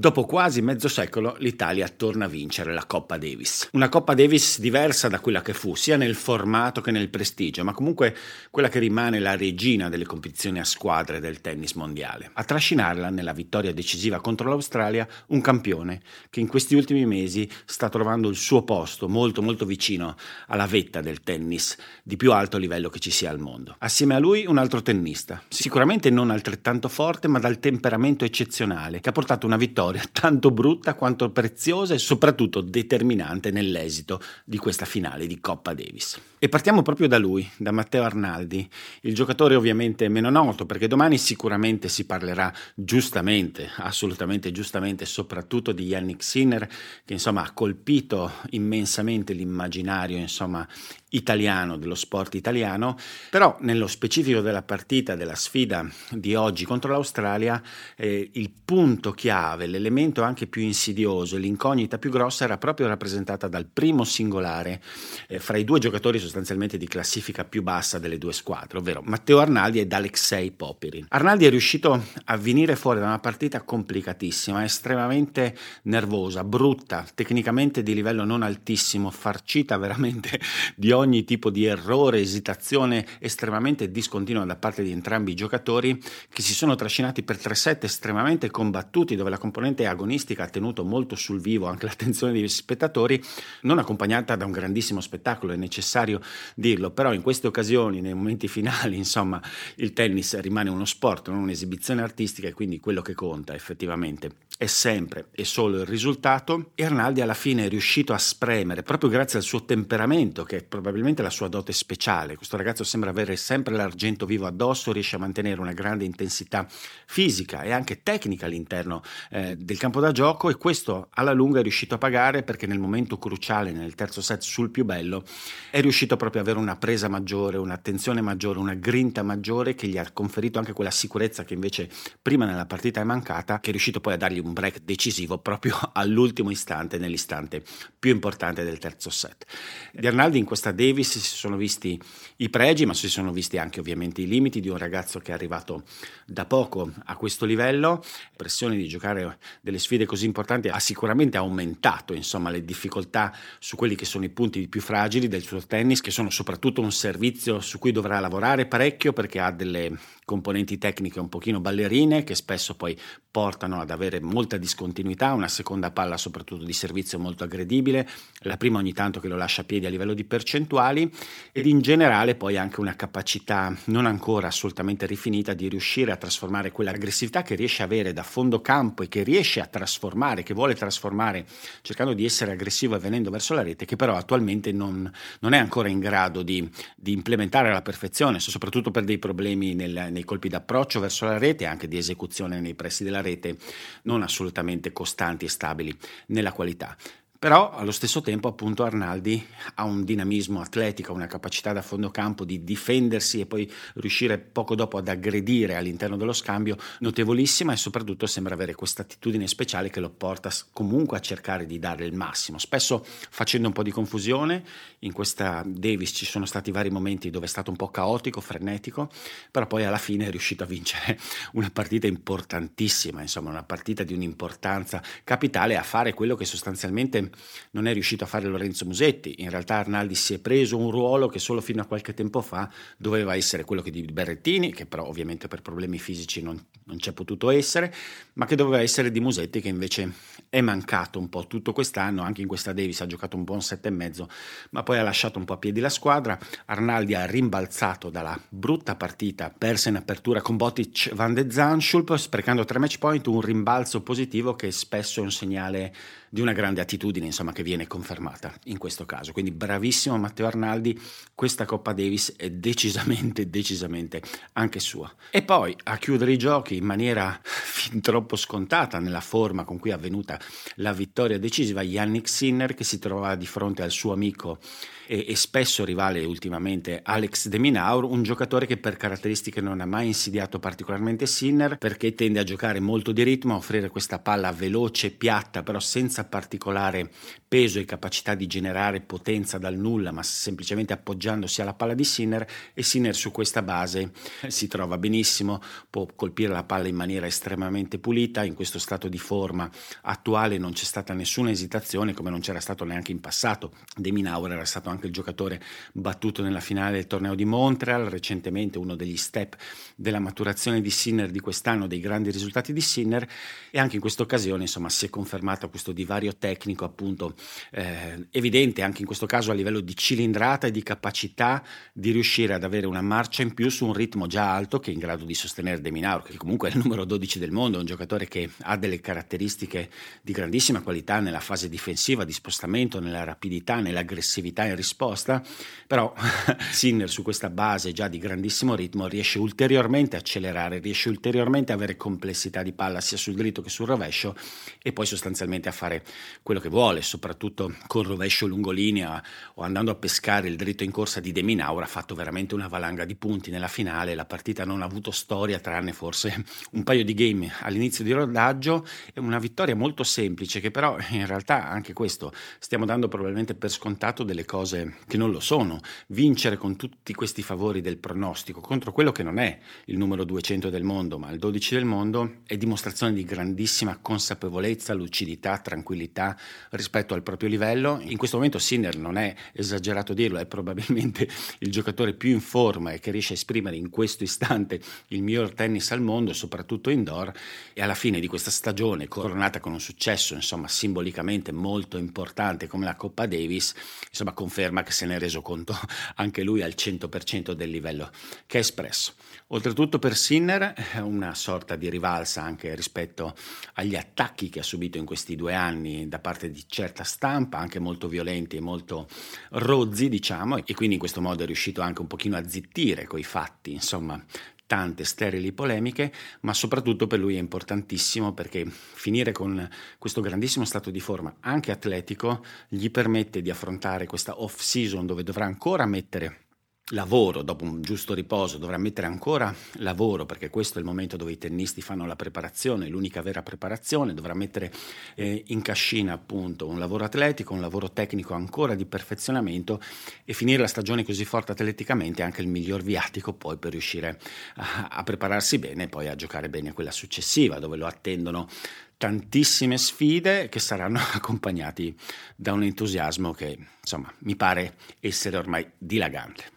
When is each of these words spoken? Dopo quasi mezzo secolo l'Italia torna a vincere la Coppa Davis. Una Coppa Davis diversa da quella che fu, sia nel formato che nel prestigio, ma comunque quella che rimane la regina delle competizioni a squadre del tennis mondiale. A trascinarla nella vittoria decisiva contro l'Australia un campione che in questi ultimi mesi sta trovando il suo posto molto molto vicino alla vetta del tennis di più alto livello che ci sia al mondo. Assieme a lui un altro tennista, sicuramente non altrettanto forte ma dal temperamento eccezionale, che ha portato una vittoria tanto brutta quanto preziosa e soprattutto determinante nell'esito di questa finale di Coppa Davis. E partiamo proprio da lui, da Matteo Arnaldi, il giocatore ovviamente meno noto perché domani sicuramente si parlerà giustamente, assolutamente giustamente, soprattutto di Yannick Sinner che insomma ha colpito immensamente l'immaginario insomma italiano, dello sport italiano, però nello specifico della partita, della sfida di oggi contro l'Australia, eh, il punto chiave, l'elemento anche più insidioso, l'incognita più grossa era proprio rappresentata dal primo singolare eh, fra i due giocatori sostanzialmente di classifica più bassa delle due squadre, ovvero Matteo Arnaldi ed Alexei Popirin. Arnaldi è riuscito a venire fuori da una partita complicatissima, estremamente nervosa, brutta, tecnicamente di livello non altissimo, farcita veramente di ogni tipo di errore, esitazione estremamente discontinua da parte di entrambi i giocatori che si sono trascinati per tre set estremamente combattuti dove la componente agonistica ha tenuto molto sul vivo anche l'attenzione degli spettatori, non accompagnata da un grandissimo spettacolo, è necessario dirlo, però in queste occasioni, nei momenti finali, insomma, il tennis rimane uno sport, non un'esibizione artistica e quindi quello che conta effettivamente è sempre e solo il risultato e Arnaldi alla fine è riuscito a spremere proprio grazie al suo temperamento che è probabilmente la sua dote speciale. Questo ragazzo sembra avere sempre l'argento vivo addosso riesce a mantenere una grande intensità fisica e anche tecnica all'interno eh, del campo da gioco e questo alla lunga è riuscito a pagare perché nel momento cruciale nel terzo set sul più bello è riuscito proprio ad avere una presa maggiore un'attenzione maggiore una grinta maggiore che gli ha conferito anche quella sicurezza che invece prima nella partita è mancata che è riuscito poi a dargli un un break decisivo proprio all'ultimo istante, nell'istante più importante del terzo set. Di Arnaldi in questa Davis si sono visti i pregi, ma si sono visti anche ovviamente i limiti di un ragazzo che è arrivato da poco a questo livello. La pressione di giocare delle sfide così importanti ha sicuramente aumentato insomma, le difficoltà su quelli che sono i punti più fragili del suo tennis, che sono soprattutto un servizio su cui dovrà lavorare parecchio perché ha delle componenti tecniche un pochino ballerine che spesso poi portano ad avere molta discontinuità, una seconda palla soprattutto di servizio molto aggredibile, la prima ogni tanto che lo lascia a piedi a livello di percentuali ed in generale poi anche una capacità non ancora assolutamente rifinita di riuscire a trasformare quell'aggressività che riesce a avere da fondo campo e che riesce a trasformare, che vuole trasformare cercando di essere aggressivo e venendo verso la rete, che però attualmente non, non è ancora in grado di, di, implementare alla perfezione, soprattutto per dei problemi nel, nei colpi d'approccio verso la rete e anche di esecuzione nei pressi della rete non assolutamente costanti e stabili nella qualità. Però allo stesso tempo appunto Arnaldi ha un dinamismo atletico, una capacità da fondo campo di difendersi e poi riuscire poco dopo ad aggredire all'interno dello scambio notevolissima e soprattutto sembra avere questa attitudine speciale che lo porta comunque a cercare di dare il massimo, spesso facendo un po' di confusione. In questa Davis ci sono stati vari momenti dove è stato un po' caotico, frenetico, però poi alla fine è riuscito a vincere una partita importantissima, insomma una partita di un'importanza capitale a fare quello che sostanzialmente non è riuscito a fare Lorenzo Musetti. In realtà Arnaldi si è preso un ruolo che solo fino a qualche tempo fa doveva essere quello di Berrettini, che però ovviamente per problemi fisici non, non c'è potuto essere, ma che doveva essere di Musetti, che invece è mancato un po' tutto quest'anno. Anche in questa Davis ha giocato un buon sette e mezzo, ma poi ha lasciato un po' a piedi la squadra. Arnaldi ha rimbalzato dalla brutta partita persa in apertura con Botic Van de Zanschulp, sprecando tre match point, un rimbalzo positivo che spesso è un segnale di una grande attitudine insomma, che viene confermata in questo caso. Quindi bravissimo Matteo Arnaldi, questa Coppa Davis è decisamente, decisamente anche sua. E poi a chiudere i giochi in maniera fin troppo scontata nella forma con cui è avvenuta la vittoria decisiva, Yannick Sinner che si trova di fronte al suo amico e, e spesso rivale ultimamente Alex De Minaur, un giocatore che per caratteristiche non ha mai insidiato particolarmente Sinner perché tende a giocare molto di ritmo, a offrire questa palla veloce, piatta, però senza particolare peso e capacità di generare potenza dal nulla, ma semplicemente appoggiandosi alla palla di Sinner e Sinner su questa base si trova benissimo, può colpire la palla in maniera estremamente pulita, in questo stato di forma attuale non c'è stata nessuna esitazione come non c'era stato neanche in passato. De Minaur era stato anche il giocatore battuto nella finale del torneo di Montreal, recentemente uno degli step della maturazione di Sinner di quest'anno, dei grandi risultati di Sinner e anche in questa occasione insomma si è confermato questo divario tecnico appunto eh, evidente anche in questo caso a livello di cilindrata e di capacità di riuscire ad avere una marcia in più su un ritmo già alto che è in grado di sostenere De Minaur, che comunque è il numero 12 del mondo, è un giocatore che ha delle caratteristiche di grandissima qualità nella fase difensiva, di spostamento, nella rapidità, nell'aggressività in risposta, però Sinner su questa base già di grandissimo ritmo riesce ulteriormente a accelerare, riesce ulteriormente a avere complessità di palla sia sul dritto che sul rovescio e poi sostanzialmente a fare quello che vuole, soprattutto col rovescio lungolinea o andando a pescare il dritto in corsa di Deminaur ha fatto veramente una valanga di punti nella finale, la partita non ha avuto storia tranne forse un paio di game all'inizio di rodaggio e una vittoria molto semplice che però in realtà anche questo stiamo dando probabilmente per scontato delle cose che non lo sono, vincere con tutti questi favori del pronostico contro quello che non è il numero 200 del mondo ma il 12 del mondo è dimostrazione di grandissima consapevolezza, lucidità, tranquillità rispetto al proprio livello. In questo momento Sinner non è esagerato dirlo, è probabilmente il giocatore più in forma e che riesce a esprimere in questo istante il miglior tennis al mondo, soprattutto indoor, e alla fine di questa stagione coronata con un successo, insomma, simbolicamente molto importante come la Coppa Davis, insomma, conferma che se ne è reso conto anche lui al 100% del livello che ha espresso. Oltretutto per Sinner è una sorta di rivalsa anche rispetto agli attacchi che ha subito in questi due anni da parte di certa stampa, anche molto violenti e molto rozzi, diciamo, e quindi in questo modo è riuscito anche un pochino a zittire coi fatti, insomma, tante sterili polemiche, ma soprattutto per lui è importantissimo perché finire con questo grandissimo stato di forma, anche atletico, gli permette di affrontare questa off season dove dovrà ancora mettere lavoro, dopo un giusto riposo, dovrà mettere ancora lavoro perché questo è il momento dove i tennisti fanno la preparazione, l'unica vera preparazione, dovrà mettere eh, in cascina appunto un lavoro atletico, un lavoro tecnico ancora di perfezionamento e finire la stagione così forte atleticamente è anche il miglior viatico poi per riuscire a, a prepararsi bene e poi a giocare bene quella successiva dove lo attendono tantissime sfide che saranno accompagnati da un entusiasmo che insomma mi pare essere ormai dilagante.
Dopo 0.00 0.26
quasi 0.26 0.62
mezzo 0.62 0.86
secolo 0.86 1.34
l'Italia 1.40 1.88
torna 1.88 2.26
a 2.26 2.28
vincere 2.28 2.72
la 2.72 2.84
Coppa 2.86 3.18
Davis. 3.18 3.70
Una 3.72 3.88
Coppa 3.88 4.14
Davis 4.14 4.60
diversa 4.60 5.08
da 5.08 5.18
quella 5.18 5.42
che 5.42 5.52
fu, 5.52 5.74
sia 5.74 5.96
nel 5.96 6.14
formato 6.14 6.80
che 6.80 6.92
nel 6.92 7.08
prestigio, 7.08 7.64
ma 7.64 7.72
comunque 7.72 8.16
quella 8.48 8.68
che 8.68 8.78
rimane 8.78 9.18
la 9.18 9.34
regina 9.34 9.88
delle 9.88 10.06
competizioni 10.06 10.60
a 10.60 10.64
squadre 10.64 11.18
del 11.18 11.40
tennis 11.40 11.72
mondiale. 11.72 12.30
A 12.34 12.44
trascinarla 12.44 13.10
nella 13.10 13.32
vittoria 13.32 13.74
decisiva 13.74 14.20
contro 14.20 14.48
l'Australia 14.48 15.04
un 15.30 15.40
campione 15.40 16.00
che 16.30 16.38
in 16.38 16.46
questi 16.46 16.76
ultimi 16.76 17.04
mesi 17.04 17.50
sta 17.64 17.88
trovando 17.88 18.28
il 18.28 18.36
suo 18.36 18.62
posto 18.62 19.08
molto 19.08 19.42
molto 19.42 19.66
vicino 19.66 20.14
alla 20.46 20.66
vetta 20.66 21.00
del 21.00 21.22
tennis 21.22 21.76
di 22.04 22.16
più 22.16 22.32
alto 22.32 22.56
livello 22.56 22.88
che 22.88 23.00
ci 23.00 23.10
sia 23.10 23.30
al 23.30 23.40
mondo. 23.40 23.74
Assieme 23.78 24.14
a 24.14 24.20
lui 24.20 24.46
un 24.46 24.58
altro 24.58 24.80
tennista, 24.80 25.42
sicuramente 25.48 26.08
non 26.08 26.30
altrettanto 26.30 26.88
forte 26.88 27.26
ma 27.26 27.40
dal 27.40 27.58
temperamento 27.58 28.24
eccezionale, 28.24 29.00
che 29.00 29.08
ha 29.08 29.12
portato 29.12 29.44
una 29.44 29.56
vittoria 29.56 29.86
tanto 30.12 30.50
brutta 30.50 30.94
quanto 30.94 31.30
preziosa 31.30 31.94
e 31.94 31.98
soprattutto 31.98 32.60
determinante 32.60 33.50
nell'esito 33.50 34.20
di 34.44 34.58
questa 34.58 34.84
finale 34.84 35.26
di 35.26 35.40
Coppa 35.40 35.74
Davis. 35.74 36.20
E 36.38 36.48
partiamo 36.48 36.82
proprio 36.82 37.08
da 37.08 37.18
lui, 37.18 37.48
da 37.56 37.72
Matteo 37.72 38.04
Arnaldi, 38.04 38.68
il 39.02 39.14
giocatore 39.14 39.56
ovviamente 39.56 40.08
meno 40.08 40.30
noto 40.30 40.66
perché 40.66 40.86
domani 40.86 41.18
sicuramente 41.18 41.88
si 41.88 42.04
parlerà 42.04 42.52
giustamente, 42.74 43.70
assolutamente 43.76 44.52
giustamente, 44.52 45.04
soprattutto 45.04 45.72
di 45.72 45.86
Yannick 45.86 46.22
Sinner 46.22 46.68
che 47.04 47.12
insomma 47.12 47.42
ha 47.42 47.52
colpito 47.52 48.30
immensamente 48.50 49.32
l'immaginario 49.32 50.16
insomma 50.16 50.66
italiano, 51.10 51.76
dello 51.78 51.94
sport 51.94 52.34
italiano, 52.34 52.96
però 53.30 53.56
nello 53.60 53.86
specifico 53.86 54.40
della 54.40 54.62
partita, 54.62 55.14
della 55.14 55.34
sfida 55.34 55.88
di 56.10 56.34
oggi 56.34 56.64
contro 56.64 56.92
l'Australia, 56.92 57.62
eh, 57.96 58.30
il 58.32 58.50
punto 58.64 59.12
chiave, 59.12 59.66
l'elemento 59.66 60.22
anche 60.22 60.46
più 60.46 60.62
insidioso, 60.62 61.36
l'incognita 61.36 61.98
più 61.98 62.10
grossa 62.10 62.44
era 62.44 62.58
proprio 62.58 62.86
rappresentata 62.86 63.48
dal 63.48 63.66
primo 63.66 64.04
singolare 64.04 64.82
eh, 65.28 65.38
fra 65.38 65.56
i 65.56 65.64
due 65.64 65.78
giocatori 65.78 66.18
sostanzialmente 66.18 66.76
di 66.76 66.86
classifica 66.86 67.44
più 67.44 67.62
bassa 67.62 67.98
delle 67.98 68.18
due 68.18 68.32
squadre, 68.32 68.78
ovvero 68.78 69.02
Matteo 69.04 69.38
Arnaldi 69.38 69.80
ed 69.80 69.92
Alexei 69.92 70.50
Popirin. 70.50 71.06
Arnaldi 71.08 71.46
è 71.46 71.50
riuscito 71.50 72.04
a 72.24 72.36
venire 72.36 72.76
fuori 72.76 73.00
da 73.00 73.06
una 73.06 73.18
partita 73.18 73.62
complicatissima, 73.62 74.64
estremamente 74.64 75.56
nervosa, 75.84 76.44
brutta, 76.44 77.06
tecnicamente 77.14 77.82
di 77.82 77.94
livello 77.94 78.24
non 78.24 78.42
altissimo, 78.42 79.10
farcita 79.10 79.76
veramente 79.78 80.38
di 80.76 80.92
ogni 80.98 81.24
tipo 81.24 81.50
di 81.50 81.64
errore, 81.64 82.20
esitazione 82.20 83.06
estremamente 83.18 83.90
discontinua 83.90 84.44
da 84.44 84.56
parte 84.56 84.82
di 84.82 84.90
entrambi 84.90 85.32
i 85.32 85.34
giocatori 85.34 86.00
che 86.28 86.42
si 86.42 86.52
sono 86.52 86.74
trascinati 86.74 87.22
per 87.22 87.38
tre 87.38 87.54
set 87.54 87.84
estremamente 87.84 88.50
combattuti 88.50 89.16
dove 89.16 89.30
la 89.30 89.38
componente 89.38 89.86
agonistica 89.86 90.44
ha 90.44 90.48
tenuto 90.48 90.84
molto 90.84 91.16
sul 91.16 91.40
vivo 91.40 91.66
anche 91.66 91.86
l'attenzione 91.86 92.32
degli 92.32 92.48
spettatori, 92.48 93.22
non 93.62 93.78
accompagnata 93.78 94.36
da 94.36 94.44
un 94.44 94.52
grandissimo 94.52 95.00
spettacolo, 95.00 95.52
è 95.52 95.56
necessario 95.56 96.20
dirlo, 96.54 96.90
però 96.90 97.12
in 97.12 97.22
queste 97.22 97.46
occasioni, 97.46 98.00
nei 98.00 98.14
momenti 98.14 98.48
finali, 98.48 98.96
insomma, 98.98 99.40
il 99.76 99.92
tennis 99.92 100.38
rimane 100.40 100.70
uno 100.70 100.84
sport, 100.84 101.28
non 101.28 101.38
un'esibizione 101.38 102.02
artistica 102.02 102.48
e 102.48 102.52
quindi 102.52 102.80
quello 102.80 103.02
che 103.02 103.14
conta 103.14 103.54
effettivamente 103.54 104.30
è 104.58 104.66
sempre 104.66 105.28
e 105.30 105.44
solo 105.44 105.78
il 105.78 105.86
risultato 105.86 106.72
e 106.74 106.84
Arnaldi 106.84 107.20
alla 107.20 107.32
fine 107.32 107.66
è 107.66 107.68
riuscito 107.68 108.12
a 108.12 108.18
spremere 108.18 108.82
proprio 108.82 109.08
grazie 109.08 109.38
al 109.38 109.44
suo 109.44 109.64
temperamento 109.64 110.42
che 110.42 110.56
è 110.56 110.62
probabilmente 110.64 111.22
la 111.22 111.30
sua 111.30 111.46
dote 111.46 111.72
speciale. 111.72 112.34
Questo 112.34 112.56
ragazzo 112.56 112.82
sembra 112.82 113.10
avere 113.10 113.36
sempre 113.36 113.76
l'argento 113.76 114.26
vivo 114.26 114.46
addosso 114.46 114.90
riesce 114.90 115.14
a 115.14 115.20
mantenere 115.20 115.60
una 115.60 115.74
grande 115.74 116.04
intensità 116.04 116.66
fisica 117.06 117.62
e 117.62 117.70
anche 117.70 118.02
tecnica 118.02 118.46
all'interno 118.46 119.02
eh, 119.30 119.54
del 119.56 119.78
campo 119.78 120.00
da 120.00 120.10
gioco 120.10 120.50
e 120.50 120.56
questo 120.56 121.06
alla 121.10 121.32
lunga 121.32 121.60
è 121.60 121.62
riuscito 121.62 121.94
a 121.94 121.98
pagare 121.98 122.42
perché 122.42 122.66
nel 122.66 122.80
momento 122.80 123.16
cruciale 123.16 123.70
nel 123.70 123.94
terzo 123.94 124.20
set 124.20 124.42
sul 124.42 124.70
più 124.70 124.84
bello 124.84 125.22
è 125.70 125.80
riuscito 125.80 126.16
proprio 126.16 126.40
ad 126.40 126.48
avere 126.48 126.60
una 126.60 126.76
presa 126.76 127.06
maggiore 127.06 127.58
un'attenzione 127.58 128.20
maggiore 128.22 128.58
una 128.58 128.74
grinta 128.74 129.22
maggiore 129.22 129.76
che 129.76 129.86
gli 129.86 129.98
ha 129.98 130.10
conferito 130.12 130.58
anche 130.58 130.72
quella 130.72 130.90
sicurezza 130.90 131.44
che 131.44 131.54
invece 131.54 131.88
prima 132.20 132.44
nella 132.44 132.66
partita 132.66 133.00
è 133.00 133.04
mancata 133.04 133.60
che 133.60 133.68
è 133.68 133.70
riuscito 133.70 134.00
poi 134.00 134.14
a 134.14 134.16
dargli 134.16 134.40
un 134.40 134.46
un 134.48 134.52
break 134.54 134.80
decisivo 134.80 135.38
proprio 135.38 135.78
all'ultimo 135.94 136.50
istante, 136.50 136.98
nell'istante 136.98 137.62
più 137.98 138.10
importante 138.10 138.64
del 138.64 138.78
terzo 138.78 139.10
set. 139.10 139.44
Di 139.92 140.06
Arnaldi 140.06 140.38
in 140.38 140.44
questa 140.44 140.72
Davis 140.72 141.18
si 141.18 141.36
sono 141.36 141.56
visti 141.56 142.00
i 142.36 142.50
pregi, 142.50 142.86
ma 142.86 142.94
si 142.94 143.08
sono 143.08 143.32
visti 143.32 143.58
anche 143.58 143.80
ovviamente 143.80 144.22
i 144.22 144.26
limiti 144.26 144.60
di 144.60 144.68
un 144.68 144.78
ragazzo 144.78 145.20
che 145.20 145.30
è 145.30 145.34
arrivato 145.34 145.84
da 146.26 146.44
poco 146.44 146.90
a 147.04 147.16
questo 147.16 147.44
livello. 147.44 148.02
La 148.02 148.36
pressione 148.36 148.76
di 148.76 148.88
giocare 148.88 149.38
delle 149.60 149.78
sfide 149.78 150.06
così 150.06 150.24
importanti 150.26 150.68
ha 150.68 150.78
sicuramente 150.78 151.36
aumentato 151.36 152.14
insomma, 152.14 152.50
le 152.50 152.64
difficoltà 152.64 153.34
su 153.58 153.76
quelli 153.76 153.94
che 153.94 154.04
sono 154.04 154.24
i 154.24 154.30
punti 154.30 154.68
più 154.68 154.80
fragili 154.80 155.28
del 155.28 155.42
suo 155.42 155.60
tennis, 155.66 156.00
che 156.00 156.10
sono 156.10 156.30
soprattutto 156.30 156.80
un 156.80 156.92
servizio 156.92 157.60
su 157.60 157.78
cui 157.78 157.92
dovrà 157.92 158.18
lavorare 158.20 158.66
parecchio 158.66 159.12
perché 159.12 159.40
ha 159.40 159.50
delle 159.50 159.92
componenti 160.24 160.78
tecniche 160.78 161.20
un 161.20 161.28
pochino 161.28 161.60
ballerine 161.60 162.24
che 162.24 162.34
spesso 162.34 162.74
poi 162.74 162.98
portano 163.30 163.80
ad 163.80 163.90
avere 163.90 164.20
molta 164.38 164.56
discontinuità, 164.56 165.32
una 165.32 165.48
seconda 165.48 165.90
palla 165.90 166.16
soprattutto 166.16 166.62
di 166.62 166.72
servizio 166.72 167.18
molto 167.18 167.42
aggredibile, 167.42 168.08
la 168.42 168.56
prima 168.56 168.78
ogni 168.78 168.92
tanto 168.92 169.18
che 169.18 169.26
lo 169.26 169.36
lascia 169.36 169.62
a 169.62 169.64
piedi 169.64 169.86
a 169.86 169.90
livello 169.90 170.14
di 170.14 170.22
percentuali 170.22 171.12
ed 171.50 171.66
in 171.66 171.80
generale 171.80 172.36
poi 172.36 172.56
anche 172.56 172.78
una 172.78 172.94
capacità 172.94 173.74
non 173.86 174.06
ancora 174.06 174.46
assolutamente 174.46 175.06
rifinita 175.06 175.54
di 175.54 175.66
riuscire 175.68 176.12
a 176.12 176.16
trasformare 176.16 176.70
quell'aggressività 176.70 177.42
che 177.42 177.56
riesce 177.56 177.82
a 177.82 177.86
avere 177.86 178.12
da 178.12 178.22
fondo 178.22 178.60
campo 178.60 179.02
e 179.02 179.08
che 179.08 179.24
riesce 179.24 179.60
a 179.60 179.66
trasformare, 179.66 180.44
che 180.44 180.54
vuole 180.54 180.76
trasformare 180.76 181.44
cercando 181.82 182.12
di 182.12 182.24
essere 182.24 182.52
aggressivo 182.52 182.94
e 182.94 183.00
venendo 183.00 183.30
verso 183.30 183.54
la 183.54 183.62
rete, 183.62 183.86
che 183.86 183.96
però 183.96 184.14
attualmente 184.14 184.70
non, 184.70 185.10
non 185.40 185.52
è 185.52 185.58
ancora 185.58 185.88
in 185.88 185.98
grado 185.98 186.42
di, 186.42 186.70
di, 186.94 187.10
implementare 187.10 187.70
alla 187.70 187.82
perfezione, 187.82 188.38
soprattutto 188.38 188.92
per 188.92 189.02
dei 189.02 189.18
problemi 189.18 189.74
nel, 189.74 190.10
nei 190.12 190.22
colpi 190.22 190.48
d'approccio 190.48 191.00
verso 191.00 191.24
la 191.24 191.38
rete 191.38 191.64
e 191.64 191.66
anche 191.66 191.88
di 191.88 191.98
esecuzione 191.98 192.60
nei 192.60 192.74
pressi 192.74 193.02
della 193.02 193.20
rete 193.20 193.56
non 194.02 194.22
assolutamente 194.28 194.92
costanti 194.92 195.44
e 195.46 195.48
stabili 195.48 195.96
nella 196.28 196.52
qualità. 196.52 196.96
Però 197.40 197.70
allo 197.70 197.92
stesso 197.92 198.20
tempo 198.20 198.48
appunto 198.48 198.82
Arnaldi 198.82 199.46
ha 199.74 199.84
un 199.84 200.02
dinamismo 200.02 200.60
atletico, 200.60 201.12
una 201.12 201.28
capacità 201.28 201.72
da 201.72 201.82
fondo 201.82 202.10
campo 202.10 202.44
di 202.44 202.64
difendersi 202.64 203.38
e 203.38 203.46
poi 203.46 203.70
riuscire 203.94 204.38
poco 204.38 204.74
dopo 204.74 204.98
ad 204.98 205.06
aggredire 205.06 205.76
all'interno 205.76 206.16
dello 206.16 206.32
scambio 206.32 206.76
notevolissima 206.98 207.72
e 207.72 207.76
soprattutto 207.76 208.26
sembra 208.26 208.54
avere 208.54 208.74
questa 208.74 209.02
attitudine 209.02 209.46
speciale 209.46 209.88
che 209.88 210.00
lo 210.00 210.10
porta 210.10 210.50
comunque 210.72 211.16
a 211.16 211.20
cercare 211.20 211.64
di 211.64 211.78
dare 211.78 212.04
il 212.06 212.12
massimo, 212.12 212.58
spesso 212.58 213.06
facendo 213.06 213.68
un 213.68 213.72
po' 213.72 213.84
di 213.84 213.92
confusione. 213.92 214.64
In 215.02 215.12
questa 215.12 215.62
Davis 215.64 216.10
ci 216.10 216.24
sono 216.24 216.44
stati 216.44 216.72
vari 216.72 216.90
momenti 216.90 217.30
dove 217.30 217.46
è 217.46 217.48
stato 217.48 217.70
un 217.70 217.76
po' 217.76 217.90
caotico, 217.90 218.40
frenetico, 218.40 219.10
però 219.52 219.68
poi 219.68 219.84
alla 219.84 219.98
fine 219.98 220.26
è 220.26 220.30
riuscito 220.30 220.64
a 220.64 220.66
vincere 220.66 221.16
una 221.54 221.70
partita 221.70 222.08
importantissima, 222.08 223.22
insomma 223.22 223.50
una 223.50 223.62
partita 223.62 224.02
di 224.02 224.12
un'importanza 224.12 225.00
capitale 225.22 225.76
a 225.76 225.84
fare 225.84 226.14
quello 226.14 226.34
che 226.34 226.44
sostanzialmente 226.44 227.27
non 227.72 227.86
è 227.86 227.92
riuscito 227.92 228.24
a 228.24 228.26
fare 228.26 228.46
Lorenzo 228.46 228.84
Musetti. 228.84 229.36
In 229.38 229.50
realtà 229.50 229.76
Arnaldi 229.76 230.14
si 230.14 230.34
è 230.34 230.38
preso 230.38 230.76
un 230.76 230.90
ruolo 230.90 231.28
che 231.28 231.38
solo 231.38 231.60
fino 231.60 231.82
a 231.82 231.86
qualche 231.86 232.14
tempo 232.14 232.40
fa 232.40 232.70
doveva 232.96 233.34
essere 233.34 233.64
quello 233.64 233.82
di 233.82 234.02
Berrettini, 234.02 234.72
che 234.72 234.86
però 234.86 235.06
ovviamente 235.06 235.48
per 235.48 235.62
problemi 235.62 235.98
fisici 235.98 236.42
non, 236.42 236.62
non 236.84 236.96
c'è 236.98 237.12
potuto 237.12 237.50
essere, 237.50 237.94
ma 238.34 238.46
che 238.46 238.56
doveva 238.56 238.80
essere 238.80 239.10
di 239.10 239.20
Musetti, 239.20 239.60
che 239.60 239.68
invece 239.68 240.12
è 240.48 240.60
mancato 240.60 241.18
un 241.18 241.28
po' 241.28 241.46
tutto 241.46 241.72
quest'anno. 241.72 242.22
Anche 242.22 242.40
in 242.42 242.48
questa 242.48 242.72
Davis 242.72 243.00
ha 243.00 243.06
giocato 243.06 243.36
un 243.36 243.44
buon 243.44 243.62
sette 243.62 243.88
e 243.88 243.90
mezzo, 243.90 244.28
ma 244.70 244.82
poi 244.82 244.98
ha 244.98 245.02
lasciato 245.02 245.38
un 245.38 245.44
po' 245.44 245.54
a 245.54 245.58
piedi 245.58 245.80
la 245.80 245.88
squadra. 245.88 246.38
Arnaldi 246.66 247.14
ha 247.14 247.24
rimbalzato 247.26 248.10
dalla 248.10 248.38
brutta 248.48 248.96
partita 248.96 249.52
persa 249.56 249.88
in 249.88 249.96
apertura 249.96 250.40
con 250.40 250.56
Botic 250.56 251.14
Van 251.14 251.34
de 251.34 251.50
Zanschulp, 251.50 252.14
sprecando 252.16 252.64
tre 252.64 252.78
match 252.78 252.98
point, 252.98 253.26
un 253.26 253.40
rimbalzo 253.40 254.02
positivo 254.02 254.54
che 254.54 254.70
spesso 254.70 255.20
è 255.20 255.22
un 255.22 255.30
segnale 255.30 255.94
di 256.30 256.40
una 256.40 256.52
grande 256.52 256.80
attitudine 256.80 257.17
insomma, 257.26 257.52
che 257.52 257.62
viene 257.62 257.86
confermata 257.86 258.52
in 258.64 258.78
questo 258.78 259.04
caso. 259.06 259.32
Quindi 259.32 259.50
bravissimo 259.50 260.16
Matteo 260.16 260.46
Arnaldi, 260.46 261.00
questa 261.34 261.64
Coppa 261.64 261.92
Davis 261.92 262.34
è 262.36 262.50
decisamente, 262.50 263.48
decisamente 263.50 264.22
anche 264.52 264.80
sua. 264.80 265.12
E 265.30 265.42
poi 265.42 265.76
a 265.84 265.96
chiudere 265.96 266.32
i 266.32 266.38
giochi 266.38 266.76
in 266.76 266.84
maniera 266.84 267.40
fin 267.78 268.00
troppo 268.00 268.34
scontata 268.34 268.98
nella 268.98 269.20
forma 269.20 269.62
con 269.62 269.78
cui 269.78 269.90
è 269.90 269.92
avvenuta 269.92 270.38
la 270.76 270.92
vittoria 270.92 271.38
decisiva, 271.38 271.80
Yannick 271.82 272.28
Sinner 272.28 272.74
che 272.74 272.82
si 272.82 272.98
trova 272.98 273.36
di 273.36 273.46
fronte 273.46 273.82
al 273.82 273.92
suo 273.92 274.12
amico 274.12 274.58
e, 275.06 275.24
e 275.28 275.36
spesso 275.36 275.84
rivale 275.84 276.24
ultimamente 276.24 277.00
Alex 277.02 277.46
De 277.46 277.58
Minaur, 277.58 278.04
un 278.04 278.22
giocatore 278.24 278.66
che 278.66 278.76
per 278.76 278.96
caratteristiche 278.96 279.60
non 279.60 279.80
ha 279.80 279.86
mai 279.86 280.08
insidiato 280.08 280.58
particolarmente 280.58 281.26
Sinner 281.26 281.78
perché 281.78 282.14
tende 282.14 282.40
a 282.40 282.44
giocare 282.44 282.80
molto 282.80 283.12
di 283.12 283.22
ritmo, 283.22 283.54
a 283.54 283.58
offrire 283.58 283.88
questa 283.88 284.18
palla 284.18 284.52
veloce, 284.52 285.12
piatta, 285.12 285.62
però 285.62 285.78
senza 285.78 286.24
particolare 286.24 287.10
peso 287.46 287.78
e 287.78 287.84
capacità 287.84 288.34
di 288.34 288.46
generare 288.46 289.00
potenza 289.00 289.56
dal 289.56 289.76
nulla, 289.76 290.10
ma 290.10 290.22
semplicemente 290.22 290.92
appoggiandosi 290.92 291.62
alla 291.62 291.74
palla 291.74 291.94
di 291.94 292.04
Sinner 292.04 292.46
e 292.74 292.82
Sinner 292.82 293.14
su 293.14 293.30
questa 293.30 293.62
base 293.62 294.10
si 294.48 294.66
trova 294.66 294.98
benissimo, 294.98 295.62
può 295.88 296.06
colpire 296.14 296.52
la 296.52 296.64
palla 296.64 296.88
in 296.88 296.96
maniera 296.96 297.26
estremamente 297.26 297.67
pulita, 297.98 298.44
in 298.44 298.54
questo 298.54 298.78
stato 298.78 299.08
di 299.08 299.18
forma 299.18 299.70
attuale 300.02 300.58
non 300.58 300.72
c'è 300.72 300.84
stata 300.84 301.14
nessuna 301.14 301.50
esitazione 301.50 302.12
come 302.12 302.30
non 302.30 302.40
c'era 302.40 302.60
stato 302.60 302.84
neanche 302.84 303.12
in 303.12 303.20
passato. 303.20 303.72
De 303.96 304.12
Minaur 304.12 304.52
era 304.52 304.64
stato 304.64 304.88
anche 304.88 305.06
il 305.06 305.12
giocatore 305.12 305.60
battuto 305.92 306.42
nella 306.42 306.60
finale 306.60 306.96
del 306.96 307.06
torneo 307.06 307.34
di 307.34 307.44
Montreal, 307.44 308.04
recentemente 308.06 308.78
uno 308.78 308.94
degli 308.94 309.16
step 309.16 309.56
della 309.94 310.20
maturazione 310.20 310.80
di 310.80 310.90
Sinner 310.90 311.30
di 311.30 311.40
quest'anno, 311.40 311.86
dei 311.86 312.00
grandi 312.00 312.30
risultati 312.30 312.72
di 312.72 312.80
Sinner 312.80 313.28
e 313.70 313.78
anche 313.78 313.96
in 313.96 314.00
questa 314.00 314.22
occasione 314.22 314.62
insomma 314.62 314.88
si 314.88 315.06
è 315.06 315.10
confermato 315.10 315.68
questo 315.68 315.92
divario 315.92 316.34
tecnico 316.36 316.84
appunto 316.84 317.34
eh, 317.72 318.26
evidente 318.30 318.82
anche 318.82 319.00
in 319.00 319.06
questo 319.06 319.26
caso 319.26 319.50
a 319.50 319.54
livello 319.54 319.80
di 319.80 319.96
cilindrata 319.96 320.66
e 320.66 320.70
di 320.70 320.82
capacità 320.82 321.62
di 321.92 322.10
riuscire 322.10 322.54
ad 322.54 322.64
avere 322.64 322.86
una 322.86 323.02
marcia 323.02 323.42
in 323.42 323.54
più 323.54 323.68
su 323.68 323.86
un 323.86 323.92
ritmo 323.92 324.26
già 324.26 324.54
alto 324.54 324.78
che 324.78 324.90
è 324.90 324.94
in 324.94 325.00
grado 325.00 325.24
di 325.24 325.34
sostenere 325.34 325.80
De 325.80 325.90
Minaur, 325.90 326.22
che 326.22 326.36
comunque 326.36 326.68
è 326.68 326.72
il 326.72 326.78
numero 326.78 327.04
12 327.04 327.38
del 327.38 327.50
mondo, 327.50 327.57
è 327.66 327.76
un 327.76 327.84
giocatore 327.84 328.28
che 328.28 328.50
ha 328.62 328.76
delle 328.76 329.00
caratteristiche 329.00 329.90
di 330.22 330.32
grandissima 330.32 330.80
qualità 330.80 331.18
nella 331.20 331.40
fase 331.40 331.68
difensiva, 331.68 332.24
di 332.24 332.32
spostamento, 332.32 333.00
nella 333.00 333.24
rapidità, 333.24 333.80
nell'aggressività 333.80 334.64
in 334.64 334.76
risposta, 334.76 335.42
però 335.86 336.14
Sinner 336.70 337.10
su 337.10 337.22
questa 337.22 337.50
base 337.50 337.92
già 337.92 338.08
di 338.08 338.18
grandissimo 338.18 338.74
ritmo 338.74 339.08
riesce 339.08 339.38
ulteriormente 339.38 340.16
a 340.16 340.20
accelerare, 340.20 340.78
riesce 340.78 341.08
ulteriormente 341.08 341.72
a 341.72 341.74
avere 341.74 341.96
complessità 341.96 342.62
di 342.62 342.72
palla 342.72 343.00
sia 343.00 343.16
sul 343.16 343.34
dritto 343.34 343.62
che 343.62 343.70
sul 343.70 343.86
rovescio 343.86 344.36
e 344.80 344.92
poi 344.92 345.06
sostanzialmente 345.06 345.68
a 345.68 345.72
fare 345.72 346.04
quello 346.42 346.60
che 346.60 346.68
vuole, 346.68 347.02
soprattutto 347.02 347.74
col 347.86 348.06
rovescio 348.06 348.46
lungolinea 348.46 349.22
o 349.54 349.62
andando 349.62 349.90
a 349.90 349.96
pescare 349.96 350.48
il 350.48 350.56
dritto 350.56 350.84
in 350.84 350.90
corsa 350.90 351.20
di 351.20 351.32
Deminaur 351.32 351.82
ha 351.82 351.86
fatto 351.86 352.14
veramente 352.14 352.54
una 352.54 352.68
valanga 352.68 353.04
di 353.04 353.16
punti 353.16 353.50
nella 353.50 353.68
finale, 353.68 354.14
la 354.14 354.24
partita 354.24 354.64
non 354.64 354.82
ha 354.82 354.84
avuto 354.84 355.10
storia 355.10 355.58
tranne 355.58 355.92
forse 355.92 356.44
un 356.72 356.84
paio 356.84 357.04
di 357.04 357.14
game 357.14 357.47
all'inizio 357.60 358.04
di 358.04 358.12
rodaggio 358.12 358.86
e 359.12 359.20
una 359.20 359.38
vittoria 359.38 359.76
molto 359.76 360.02
semplice 360.02 360.60
che 360.60 360.70
però 360.70 360.96
in 361.10 361.26
realtà 361.26 361.68
anche 361.68 361.92
questo 361.92 362.32
stiamo 362.58 362.84
dando 362.84 363.08
probabilmente 363.08 363.54
per 363.54 363.70
scontato 363.70 364.22
delle 364.22 364.44
cose 364.44 364.96
che 365.06 365.16
non 365.16 365.30
lo 365.30 365.40
sono, 365.40 365.80
vincere 366.08 366.56
con 366.56 366.76
tutti 366.76 367.14
questi 367.14 367.42
favori 367.42 367.80
del 367.80 367.98
pronostico 367.98 368.60
contro 368.60 368.92
quello 368.92 369.12
che 369.12 369.22
non 369.22 369.38
è 369.38 369.58
il 369.86 369.98
numero 369.98 370.24
200 370.24 370.70
del 370.70 370.82
mondo 370.82 371.18
ma 371.18 371.30
il 371.30 371.38
12 371.38 371.74
del 371.74 371.84
mondo 371.84 372.36
è 372.46 372.56
dimostrazione 372.56 373.12
di 373.12 373.24
grandissima 373.24 373.98
consapevolezza, 374.00 374.94
lucidità, 374.94 375.58
tranquillità 375.58 376.36
rispetto 376.70 377.14
al 377.14 377.22
proprio 377.22 377.48
livello. 377.48 378.00
In 378.02 378.16
questo 378.16 378.36
momento 378.36 378.58
Sinner 378.58 378.96
non 378.96 379.16
è 379.16 379.34
esagerato 379.52 380.14
dirlo, 380.14 380.38
è 380.38 380.46
probabilmente 380.46 381.28
il 381.58 381.70
giocatore 381.70 382.14
più 382.14 382.30
in 382.30 382.40
forma 382.40 382.92
e 382.92 382.98
che 383.00 383.10
riesce 383.10 383.32
a 383.32 383.36
esprimere 383.36 383.76
in 383.76 383.90
questo 383.90 384.24
istante 384.24 384.80
il 385.08 385.22
miglior 385.22 385.52
tennis 385.52 385.90
al 385.92 386.00
mondo, 386.00 386.32
soprattutto 386.32 386.90
indoor, 386.90 387.32
e 387.72 387.82
alla 387.82 387.94
fine 387.94 388.20
di 388.20 388.26
questa 388.26 388.50
stagione 388.50 389.06
coronata 389.06 389.60
con 389.60 389.72
un 389.72 389.80
successo, 389.80 390.34
insomma, 390.34 390.66
simbolicamente 390.66 391.52
molto 391.52 391.96
importante 391.96 392.66
come 392.66 392.84
la 392.84 392.96
Coppa 392.96 393.26
Davis, 393.26 393.74
insomma, 394.08 394.32
conferma 394.32 394.82
che 394.82 394.92
se 394.92 395.06
ne 395.06 395.16
è 395.16 395.18
reso 395.18 395.42
conto 395.42 395.78
anche 396.16 396.42
lui 396.42 396.62
al 396.62 396.74
100% 396.76 397.52
del 397.52 397.70
livello 397.70 398.10
che 398.46 398.56
ha 398.56 398.60
espresso. 398.60 399.14
Oltretutto 399.48 399.98
per 399.98 400.16
Sinner 400.16 400.72
è 400.72 400.98
una 400.98 401.34
sorta 401.34 401.76
di 401.76 401.88
rivalsa 401.88 402.42
anche 402.42 402.74
rispetto 402.74 403.34
agli 403.74 403.94
attacchi 403.94 404.48
che 404.48 404.60
ha 404.60 404.64
subito 404.64 404.98
in 404.98 405.04
questi 405.04 405.36
due 405.36 405.54
anni 405.54 406.08
da 406.08 406.18
parte 406.18 406.50
di 406.50 406.64
certa 406.66 407.04
stampa, 407.04 407.58
anche 407.58 407.78
molto 407.78 408.08
violenti 408.08 408.56
e 408.56 408.60
molto 408.60 409.08
rozzi, 409.50 410.08
diciamo, 410.08 410.56
e 410.66 410.74
quindi 410.74 410.94
in 410.94 411.00
questo 411.00 411.20
modo 411.20 411.44
è 411.44 411.46
riuscito 411.46 411.80
anche 411.80 412.00
un 412.00 412.06
pochino 412.08 412.36
a 412.36 412.46
zittire 412.46 413.06
coi 413.06 413.22
fatti, 413.22 413.72
insomma, 413.72 414.22
tante 414.68 415.02
sterili 415.02 415.50
polemiche, 415.50 416.12
ma 416.40 416.54
soprattutto 416.54 417.08
per 417.08 417.18
lui 417.18 417.34
è 417.34 417.40
importantissimo 417.40 418.32
perché 418.32 418.64
finire 418.66 419.32
con 419.32 419.68
questo 419.98 420.20
grandissimo 420.20 420.64
stato 420.64 420.90
di 420.90 421.00
forma, 421.00 421.34
anche 421.40 421.72
atletico, 421.72 422.44
gli 422.68 422.90
permette 422.90 423.42
di 423.42 423.50
affrontare 423.50 424.06
questa 424.06 424.40
off 424.40 424.60
season 424.60 425.06
dove 425.06 425.24
dovrà 425.24 425.46
ancora 425.46 425.86
mettere 425.86 426.47
lavoro, 426.90 427.42
dopo 427.42 427.64
un 427.64 427.82
giusto 427.82 428.14
riposo, 428.14 428.56
dovrà 428.58 428.78
mettere 428.78 429.06
ancora 429.06 429.54
lavoro 429.74 430.24
perché 430.24 430.48
questo 430.48 430.78
è 430.78 430.80
il 430.80 430.86
momento 430.86 431.16
dove 431.16 431.32
i 431.32 431.38
tennisti 431.38 431.82
fanno 431.82 432.06
la 432.06 432.16
preparazione, 432.16 432.88
l'unica 432.88 433.20
vera 433.20 433.42
preparazione, 433.42 434.14
dovrà 434.14 434.34
mettere 434.34 434.72
eh, 435.14 435.44
in 435.48 435.60
cascina 435.60 436.14
appunto 436.14 436.66
un 436.66 436.78
lavoro 436.78 437.04
atletico, 437.04 437.52
un 437.52 437.60
lavoro 437.60 437.90
tecnico 437.90 438.34
ancora 438.34 438.74
di 438.74 438.86
perfezionamento 438.86 439.80
e 440.24 440.32
finire 440.32 440.62
la 440.62 440.68
stagione 440.68 441.04
così 441.04 441.24
forte 441.24 441.52
atleticamente 441.52 442.22
è 442.22 442.24
anche 442.24 442.40
il 442.40 442.48
miglior 442.48 442.82
viatico 442.82 443.32
poi 443.32 443.56
per 443.56 443.72
riuscire 443.72 444.18
a, 444.56 444.88
a 444.90 445.02
prepararsi 445.02 445.58
bene 445.58 445.84
e 445.84 445.88
poi 445.88 446.08
a 446.08 446.14
giocare 446.14 446.48
bene 446.48 446.72
quella 446.72 446.90
successiva 446.90 447.58
dove 447.58 447.76
lo 447.76 447.86
attendono 447.86 448.48
tantissime 448.96 449.78
sfide 449.78 450.48
che 450.48 450.58
saranno 450.58 450.98
accompagnati 451.12 451.96
da 452.34 452.52
un 452.52 452.62
entusiasmo 452.62 453.32
che 453.32 453.58
insomma 453.80 454.12
mi 454.20 454.36
pare 454.36 454.76
essere 455.00 455.36
ormai 455.36 455.70
dilagante. 455.78 456.56